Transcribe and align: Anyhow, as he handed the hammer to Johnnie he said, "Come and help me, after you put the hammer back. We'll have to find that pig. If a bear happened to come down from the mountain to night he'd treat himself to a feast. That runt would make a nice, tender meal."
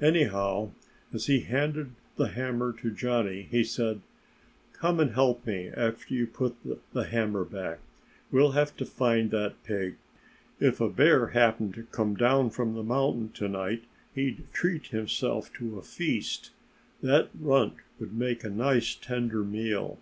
Anyhow, 0.00 0.70
as 1.12 1.26
he 1.26 1.40
handed 1.40 1.92
the 2.16 2.28
hammer 2.28 2.72
to 2.80 2.90
Johnnie 2.90 3.42
he 3.50 3.62
said, 3.62 4.00
"Come 4.72 4.98
and 4.98 5.10
help 5.10 5.46
me, 5.46 5.68
after 5.76 6.14
you 6.14 6.26
put 6.26 6.56
the 6.94 7.04
hammer 7.04 7.44
back. 7.44 7.80
We'll 8.32 8.52
have 8.52 8.74
to 8.78 8.86
find 8.86 9.30
that 9.32 9.62
pig. 9.62 9.96
If 10.58 10.80
a 10.80 10.88
bear 10.88 11.26
happened 11.26 11.74
to 11.74 11.82
come 11.82 12.14
down 12.14 12.48
from 12.48 12.72
the 12.72 12.82
mountain 12.82 13.28
to 13.34 13.46
night 13.46 13.84
he'd 14.14 14.50
treat 14.54 14.86
himself 14.86 15.52
to 15.58 15.76
a 15.78 15.82
feast. 15.82 16.52
That 17.02 17.28
runt 17.38 17.74
would 18.00 18.14
make 18.16 18.42
a 18.42 18.48
nice, 18.48 18.94
tender 18.94 19.44
meal." 19.44 19.98